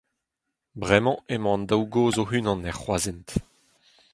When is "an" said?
1.57-1.63